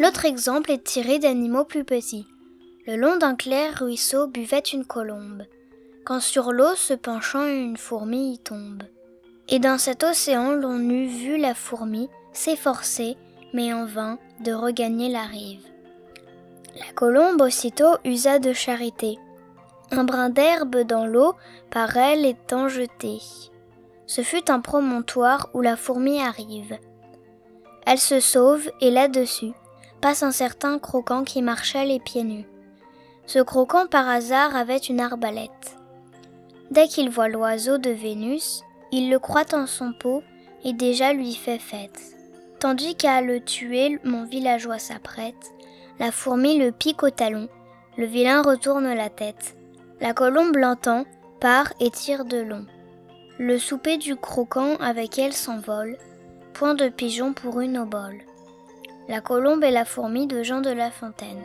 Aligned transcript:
L'autre 0.00 0.24
exemple 0.24 0.70
est 0.70 0.82
tiré 0.82 1.18
d'animaux 1.18 1.64
plus 1.64 1.84
petits. 1.84 2.26
Le 2.86 2.96
long 2.96 3.18
d'un 3.18 3.34
clair 3.34 3.80
ruisseau 3.80 4.28
buvait 4.28 4.60
une 4.60 4.86
colombe, 4.86 5.42
quand 6.06 6.20
sur 6.20 6.52
l'eau 6.52 6.74
se 6.74 6.94
penchant 6.94 7.46
une 7.46 7.76
fourmi 7.76 8.32
y 8.32 8.38
tombe. 8.38 8.82
Et 9.48 9.58
dans 9.58 9.76
cet 9.76 10.02
océan 10.02 10.52
l'on 10.52 10.78
eût 10.78 11.06
vu 11.06 11.36
la 11.36 11.54
fourmi 11.54 12.08
s'efforcer, 12.32 13.18
mais 13.52 13.74
en 13.74 13.84
vain, 13.84 14.18
de 14.42 14.54
regagner 14.54 15.10
la 15.10 15.24
rive. 15.24 15.66
La 16.76 16.90
colombe 16.94 17.42
aussitôt 17.42 17.98
usa 18.06 18.38
de 18.38 18.54
charité. 18.54 19.18
Un 19.90 20.04
brin 20.04 20.30
d'herbe 20.30 20.78
dans 20.78 21.04
l'eau 21.04 21.34
par 21.70 21.94
elle 21.98 22.24
étant 22.24 22.68
jeté. 22.68 23.18
Ce 24.06 24.22
fut 24.22 24.50
un 24.50 24.60
promontoire 24.60 25.50
où 25.52 25.60
la 25.60 25.76
fourmi 25.76 26.22
arrive. 26.22 26.78
Elle 27.84 27.98
se 27.98 28.18
sauve 28.20 28.70
et 28.80 28.90
là-dessus 28.90 29.52
passe 30.00 30.22
un 30.22 30.30
certain 30.30 30.78
croquant 30.78 31.24
qui 31.24 31.42
marchait 31.42 31.84
les 31.84 32.00
pieds 32.00 32.24
nus. 32.24 32.46
Ce 33.26 33.38
croquant 33.38 33.86
par 33.86 34.08
hasard 34.08 34.56
avait 34.56 34.76
une 34.76 35.00
arbalète. 35.00 35.76
Dès 36.70 36.88
qu'il 36.88 37.10
voit 37.10 37.28
l'oiseau 37.28 37.78
de 37.78 37.90
Vénus, 37.90 38.62
il 38.92 39.10
le 39.10 39.18
croit 39.18 39.54
en 39.54 39.66
son 39.66 39.92
pot 39.92 40.22
et 40.64 40.72
déjà 40.72 41.12
lui 41.12 41.34
fait 41.34 41.58
fête. 41.58 42.16
Tandis 42.58 42.94
qu'à 42.94 43.20
le 43.20 43.40
tuer, 43.40 43.98
mon 44.04 44.24
villageois 44.24 44.78
s'apprête, 44.78 45.52
la 45.98 46.12
fourmi 46.12 46.58
le 46.58 46.72
pique 46.72 47.02
au 47.02 47.10
talon, 47.10 47.48
le 47.96 48.06
vilain 48.06 48.42
retourne 48.42 48.92
la 48.94 49.10
tête. 49.10 49.56
La 50.00 50.14
colombe 50.14 50.56
l'entend, 50.56 51.04
part 51.40 51.72
et 51.80 51.90
tire 51.90 52.24
de 52.24 52.38
long. 52.38 52.64
Le 53.38 53.58
souper 53.58 53.96
du 53.96 54.16
croquant 54.16 54.76
avec 54.76 55.18
elle 55.18 55.32
s'envole, 55.32 55.98
point 56.52 56.74
de 56.74 56.88
pigeon 56.88 57.32
pour 57.32 57.60
une 57.60 57.78
obole. 57.78 58.18
La 59.08 59.20
colombe 59.20 59.64
et 59.64 59.70
la 59.70 59.84
fourmi 59.84 60.26
de 60.26 60.42
Jean 60.42 60.60
de 60.60 60.70
La 60.70 60.90
Fontaine. 60.90 61.38